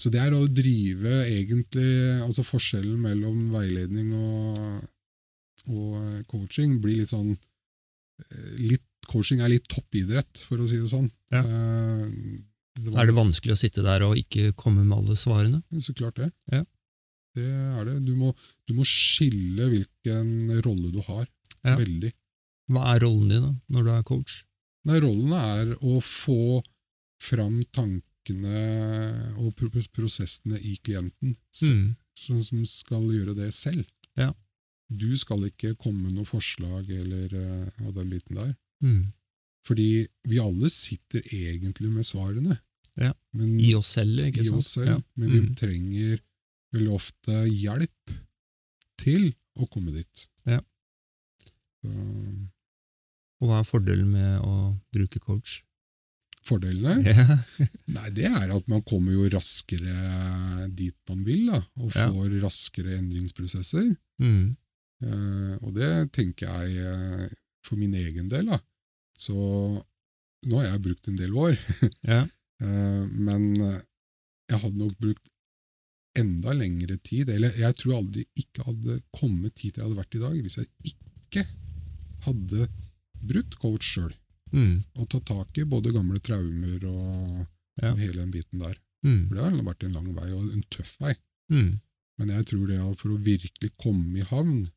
[0.00, 4.88] Så det er å drive egentlig altså Forskjellen mellom veiledning og,
[5.68, 10.88] og coaching blir litt sånn eh, litt, Coaching er litt toppidrett, for å si det
[10.88, 11.10] sånn.
[11.30, 11.42] Ja.
[11.44, 12.10] Eh,
[12.80, 15.62] det var- Er det vanskelig å sitte der og ikke komme med alle svarene?
[15.78, 16.32] Så klart det.
[16.50, 16.64] Ja.
[17.34, 18.04] Det er det.
[18.06, 18.34] Du må,
[18.66, 21.26] du må skille hvilken rolle du har.
[21.62, 21.76] Ja.
[21.76, 22.12] Veldig.
[22.70, 24.44] Hva er rollen din da, når du er coach?
[24.86, 26.62] Nei, rollen er å få
[27.20, 29.54] fram tankene og
[29.92, 31.96] prosessene i klienten, Mm.
[32.16, 33.84] sånn som skal gjøre det selv.
[34.16, 34.32] Ja.
[34.90, 38.54] Du skal ikke komme med noe forslag eller uh, den biten der.
[38.84, 39.12] Mm.
[39.66, 42.58] Fordi vi alle sitter egentlig med svarene.
[43.00, 43.12] Ja.
[43.32, 44.58] Men, I oss selv, ikke i sant?
[44.60, 44.98] oss selv, Ja.
[45.16, 45.54] men vi Mm.
[45.56, 46.20] trenger
[46.74, 48.12] veldig ofte hjelp
[48.98, 50.26] til å komme dit.
[50.46, 50.60] Ja.
[51.82, 51.90] Så,
[53.40, 55.62] Og hva er fordelen med å bruke coach?
[56.44, 57.00] fordelene?
[57.08, 57.38] Ja.
[57.88, 62.10] Nei, det er at man kommer jo raskere dit man vil, da, og Ja.
[62.12, 63.94] får raskere endringsprosesser.
[64.20, 64.56] Mm.
[65.04, 67.28] Eh, og det tenker jeg eh,
[67.64, 68.58] for min egen del, da.
[69.18, 69.34] Så,
[70.48, 71.58] nå har jeg brukt en del år,
[72.12, 72.22] Ja.
[72.60, 75.28] eh, men jeg hadde nok brukt
[76.18, 80.22] enda lengre tid, eller jeg tror aldri ikke hadde kommet hit jeg hadde vært i
[80.22, 81.46] dag, hvis jeg ikke
[82.28, 82.68] hadde
[83.24, 84.12] brukt coach sjøl,
[84.54, 84.84] Mm.
[85.00, 87.46] og tatt tak i både gamle traumer og
[87.82, 87.90] Ja.
[87.98, 88.76] hele den biten der.
[89.02, 89.24] Mm.
[89.26, 91.16] For det har vært en lang vei, og en tøff vei.
[91.50, 91.80] Mm.
[92.20, 94.68] Men jeg tror det for å virkelig komme i havn,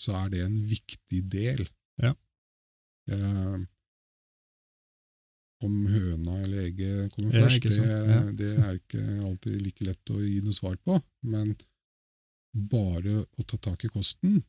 [0.00, 1.68] så er det en viktig del.
[2.02, 2.12] Ja.
[3.10, 3.58] Eh,
[5.64, 7.86] om høna eller egget kommer Ja, først, det.
[8.10, 8.18] Ja.
[8.40, 10.98] det er ikke alltid like lett å gi noe svar på.
[11.24, 11.54] Men
[12.54, 14.42] bare å ta tak i kosten,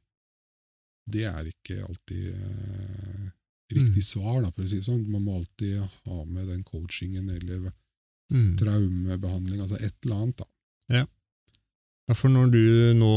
[1.08, 3.30] det er ikke alltid eh,
[3.72, 4.10] riktig Mm.
[4.10, 5.08] svar, da, for å si det sånn.
[5.12, 7.72] Man må alltid ha med den coachingen eller
[8.30, 8.58] Mm.
[8.60, 10.36] traumebehandling, altså et eller annet.
[10.38, 10.46] da.
[10.90, 11.06] Ja,
[12.16, 12.60] for når du
[12.96, 13.12] nå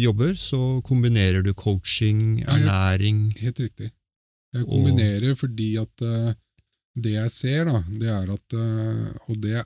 [0.00, 2.66] jobber, så kombinerer du coaching, Ja, jeg-
[3.36, 3.90] Helt riktig.
[4.54, 6.32] Jeg Og- kombinerer fordi at uh,
[6.96, 9.64] det jeg ser, da, det er at uh, Og det,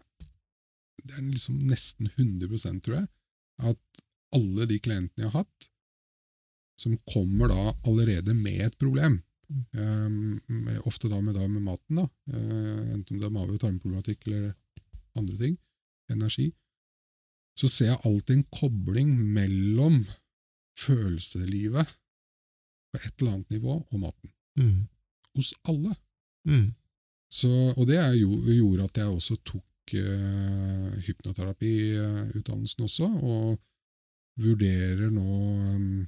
[1.05, 3.09] det er liksom nesten 100 tror jeg,
[3.61, 3.79] at
[4.35, 5.69] alle de klientene jeg har hatt,
[6.81, 9.23] som kommer da allerede med et problem,
[10.49, 13.61] med- ofte da med, da med maten, da, uh, enten om det er mage- og
[13.61, 14.55] tarmproblematikk eller
[15.17, 15.57] andre ting,
[16.11, 16.53] energi,
[17.59, 20.01] så ser jeg alltid en kobling mellom
[20.81, 21.93] følelseslivet
[22.91, 24.33] på et eller annet nivå og maten.
[24.59, 24.83] mm.
[25.35, 25.95] Hos alle.
[26.47, 26.75] Mm.
[27.31, 33.59] Så, og det jo, gjorde at jeg også tok eh, hypnoterapiutdannelsen også, og
[34.39, 35.25] vurderer nå
[35.75, 36.07] um,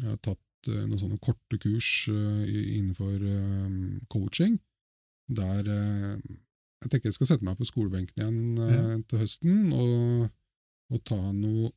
[0.00, 4.58] Jeg har tatt uh, noen sånne korte kurs uh, innenfor um, coaching,
[5.26, 8.98] der jeg tenker jeg skal sette meg på skolebenken igjen ja.
[9.08, 10.26] til høsten og,
[10.92, 11.72] og ta noe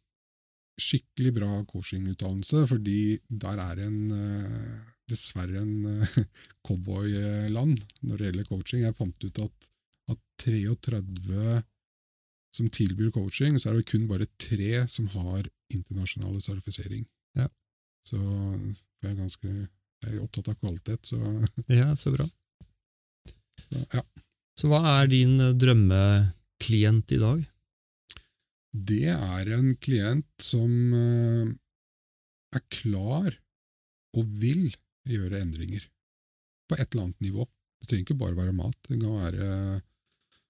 [0.79, 4.77] skikkelig bra coachingutdannelse, fordi der er en eh,
[5.11, 6.21] dessverre en eh,
[6.67, 8.85] cowboyland når det gjelder coaching.
[8.85, 9.69] Jeg fant ut at
[10.09, 11.59] av 33
[12.55, 17.03] som tilbyr coaching, så er det kun bare tre som har internasjonale sertifisering.
[17.37, 17.49] Ja.
[18.05, 19.51] Så jeg er ganske
[19.99, 21.19] jeg er opptatt av kvalitet, så,
[21.81, 22.25] Ja, så bra.
[23.67, 24.03] så ja.
[24.59, 27.43] Så hva er din eh, drømmeklient i dag?
[28.69, 31.49] Det er en klient som eh,
[32.55, 33.33] er klar
[34.17, 34.69] og vil
[35.09, 35.85] gjøre endringer.
[36.69, 37.45] På et eller annet nivå.
[37.79, 38.77] Det trenger ikke bare være mat.
[38.85, 39.47] Det kan være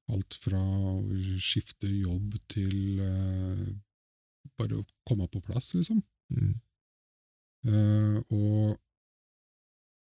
[0.10, 0.96] alt fra å
[1.40, 3.68] skifte jobb til eh,
[4.60, 6.02] bare å komme på plass, liksom.
[6.34, 6.56] Mm.
[7.70, 8.76] Eh, og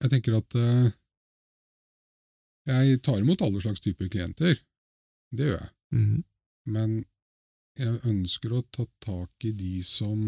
[0.04, 0.58] jeg tenker at
[2.68, 4.60] jeg tar imot alle slags typer klienter.
[5.34, 5.72] Det gjør jeg.
[5.96, 6.22] Mm.
[6.76, 6.96] Men
[7.80, 10.20] jeg ønsker å ta tak i de som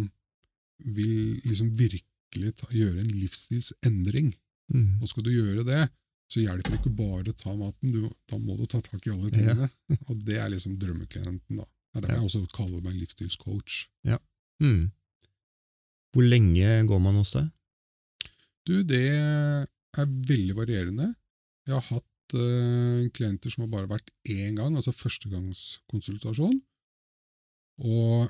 [0.80, 4.34] vil liksom virkelig ta, gjøre en livsstilsendring.
[4.74, 4.98] Mm.
[5.02, 5.84] Og skal du gjøre det,
[6.32, 9.14] så hjelper det ikke bare å ta maten, du, da må du ta tak i
[9.14, 9.70] alle tingene.
[10.10, 11.68] Og det er liksom drømmeklienten, da.
[11.94, 12.22] Det er derfor Ja.
[12.24, 13.76] jeg også kaller meg livsstilscoach.
[14.64, 14.90] Mm.
[16.16, 17.52] Hvor lenge går man hos deg?
[18.66, 21.12] Du, det er veldig varierende.
[21.68, 26.58] Jeg har hatt uh, klienter som har bare vært én gang, altså førstegangskonsultasjon,
[27.84, 28.30] og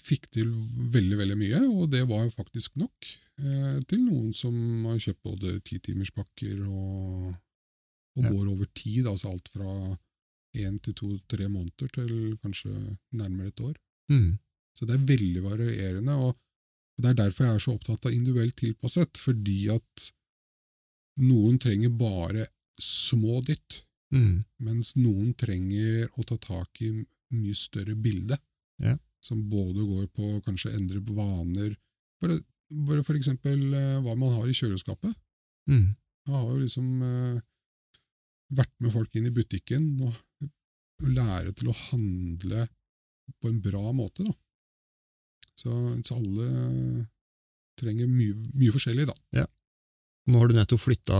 [0.00, 0.50] fikk til
[0.92, 3.06] veldig, veldig mye, og det var faktisk nok
[3.40, 4.54] eh, til noen som
[4.90, 7.34] har kjøpt både titimerspakker og,
[8.16, 8.30] og Ja.
[8.32, 9.96] går over tid, altså alt fra
[10.56, 12.72] én til to-tre måneder til kanskje
[13.12, 13.74] nærmere et år.
[14.08, 14.38] Mm.
[14.76, 16.36] Så det er veldig varierende, og
[16.96, 20.06] og det er derfor jeg er så opptatt av individuelt tilpasset, fordi at
[21.20, 22.46] noen trenger bare
[22.80, 23.82] små dytt,
[24.14, 24.44] Mm.
[24.62, 26.90] mens noen trenger å ta tak i
[27.34, 28.38] mye større bilde,
[28.82, 28.96] Ja.
[29.24, 31.72] som både går på kanskje endre vaner,
[32.22, 32.36] bare,
[32.70, 35.14] bare for eksempel eh, hva man har i kjøleskapet.
[35.70, 35.96] Mm.
[36.26, 37.40] Jeg har jo liksom eh,
[38.54, 40.14] vært med folk inn i butikken og,
[40.46, 42.66] og lære til å handle
[43.42, 44.34] på en bra måte, da.
[45.56, 45.72] Så,
[46.04, 47.06] så alle
[47.80, 49.46] trenger mye, mye forskjellig, da.
[50.26, 51.16] Nå har du nettopp flytta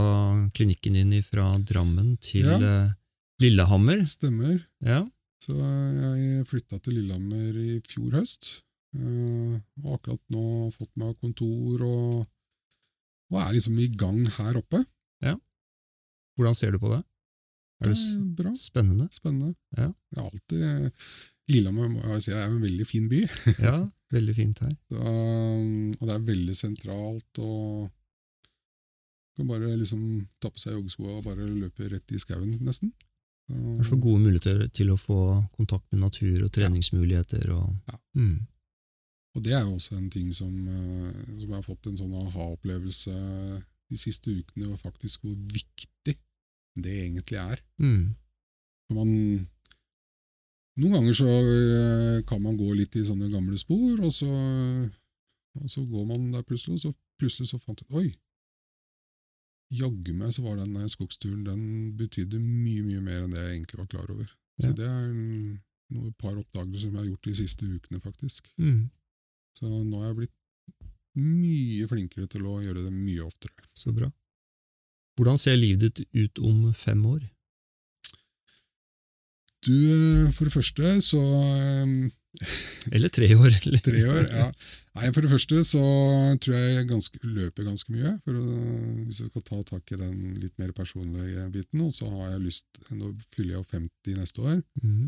[0.56, 2.56] klinikken din fra Drammen til Ja.
[2.58, 2.94] eh,
[3.42, 4.00] Lillehammer.
[4.08, 4.60] Stemmer.
[4.82, 5.02] Ja.
[5.44, 8.62] Så jeg flytta til Lillehammer i fjor høst.
[8.96, 12.26] eh, og akkurat nå fått meg kontor og,
[13.30, 14.80] og er liksom i gang her oppe.
[15.22, 15.34] Ja.
[16.36, 17.02] Hvordan ser du på det?
[17.82, 18.52] Er det Det er bra.
[18.56, 19.08] spennende?
[19.12, 19.54] Spennende.
[19.76, 19.90] Ja.
[20.10, 20.92] Det er alltid
[21.52, 23.20] Lillehammer må jeg si, er en veldig fin by.
[23.68, 23.76] Ja,
[24.12, 24.72] veldig fint her.
[24.90, 27.90] Så, og det er veldig sentralt, og
[29.36, 30.02] kan bare liksom
[30.40, 32.90] ta på seg joggeskoa og bare løpe rett i skauen, nesten.
[33.48, 35.18] I hvert fall Så, gode muligheter til å få
[35.54, 37.50] kontakt med natur og treningsmuligheter.
[37.54, 37.98] Og, Ja.
[38.18, 38.46] mm.
[39.36, 42.14] og det er jo også en ting som, uh, som jeg har fått en sånn
[42.24, 43.14] aha-opplevelse
[43.90, 46.16] de siste ukene, og faktisk hvor viktig
[46.82, 47.62] det egentlig er.
[47.78, 48.16] Mm.
[48.96, 49.10] Man,
[50.76, 54.28] noen ganger så øh, kan man gå litt i sånne gamle spor, og så,
[55.56, 58.08] og så går man der plutselig, og så plutselig så fant jeg Oi!
[59.74, 61.62] Jaggu meg så var den skogsturen den
[61.98, 64.28] betydde mye, mye mer enn det jeg egentlig var klar over.
[64.60, 64.72] Så Ja.
[64.78, 68.46] det er noe, et par oppdagelser som jeg har gjort de siste ukene, faktisk.
[68.58, 68.90] Mm.
[69.56, 70.36] Så nå er jeg blitt
[71.16, 73.66] mye flinkere til å gjøre det mye oftere.
[73.74, 74.10] Så bra.
[75.16, 77.22] Hvordan ser livet ditt ut om fem år?
[79.66, 82.10] Du, for det første så øh,
[82.92, 83.50] Eller tre år?
[83.60, 83.82] Eller?
[83.86, 84.48] Tre år, ja.
[84.96, 85.82] Nei, For det første så
[86.42, 88.34] tror jeg jeg ganske, løper ganske mye, å,
[89.04, 91.84] hvis jeg skal ta tak i den litt mer personlige biten.
[91.84, 95.06] Og så har jeg lyst, nå fyller jeg jo 50 neste år, mm.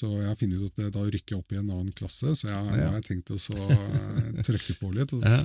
[0.00, 2.34] så jeg har funnet ut at det, da rykker jeg opp i en annen klasse.
[2.38, 2.90] Så jeg, Ja.
[2.90, 5.16] har jeg tenkt å så eh, trykke på litt.
[5.16, 5.44] Og, Ja,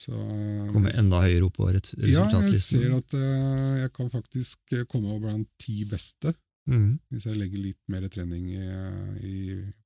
[0.00, 2.14] så, eh, Komme enda høyere opp på resultatlisten?
[2.14, 6.32] Ja, jeg ser at uh, jeg kan faktisk komme blant ti beste.
[6.68, 6.98] Mhm.
[7.10, 8.60] Hvis jeg legger litt mer trening i,
[9.26, 9.36] i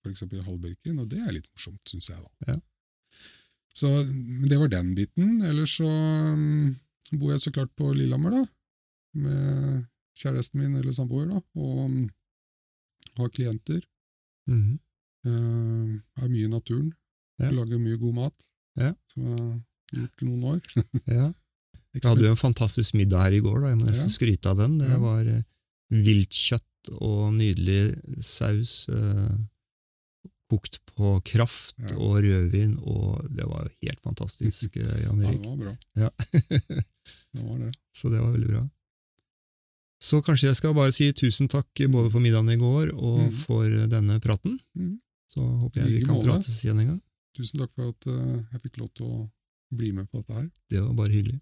[0.03, 0.25] f.eks.
[0.27, 2.21] i halvbirken, og det er litt morsomt, syns jeg.
[2.21, 2.55] da.
[2.55, 2.57] Ja.
[3.75, 5.41] Så, men det var den biten.
[5.43, 6.75] Ellers så um,
[7.19, 8.45] bor jeg så klart på Lillehammer, da.
[9.25, 9.87] Med
[10.19, 11.41] kjæresten min eller samboer, da.
[11.59, 12.03] Og um,
[13.19, 13.81] har klienter.
[14.51, 14.77] Mm.
[15.27, 16.93] Uh, er mye i naturen.
[17.43, 17.51] Ja.
[17.51, 18.51] Lager mye god mat.
[18.79, 18.93] Ja.
[19.11, 20.61] Som jeg har gjort noen år.
[21.07, 21.33] Ja.
[21.95, 23.69] Vi hadde jo en fantastisk middag her i går, da.
[23.71, 24.73] jeg må nesten skryte av den.
[24.81, 25.45] Det var eh,
[25.95, 29.35] viltkjøtt og nydelig saus, eh,
[30.51, 31.97] kokt på kraft Ja.
[31.97, 35.43] og rødvin, og det var jo helt fantastisk, eh, Jan Ja, Erik.
[35.43, 35.77] det var bra.
[35.97, 36.11] Ja.
[37.35, 37.73] Det var det.
[37.99, 38.69] Så det var veldig bra.
[40.01, 43.37] Så kanskje jeg skal bare si tusen takk både for middagen i går og mm.
[43.47, 44.61] for denne praten.
[44.77, 44.99] Mm.
[45.33, 47.03] Så håper jeg vi kan prates igjen en gang.
[47.35, 49.23] Tusen takk for at uh, jeg fikk lov til å
[49.75, 50.51] bli med på dette her.
[50.71, 51.41] Det var bare hyggelig.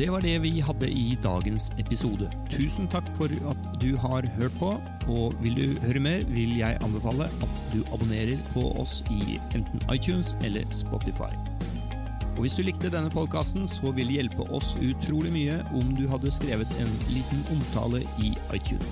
[0.00, 2.30] Det var det vi hadde i dagens episode.
[2.48, 4.70] Tusen takk for at du har hørt på,
[5.12, 9.82] og vil du høre mer, vil jeg anbefale at du abonnerer på oss i enten
[9.92, 11.28] iTunes eller Spotify.
[12.36, 16.08] Og Hvis du likte denne podkasten, så vil det hjelpe oss utrolig mye om du
[16.08, 18.88] hadde skrevet en liten omtale i iTunes.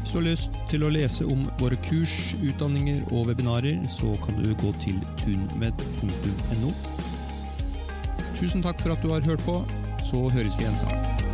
[0.00, 4.42] Hvis du har lyst til å lese om våre kurs, utdanninger og webinarer, så kan
[4.42, 6.74] du gå til tunmed.no.
[8.38, 9.64] Tusen takk for at du har hørt på,
[10.06, 11.27] så høres vi igjen snart.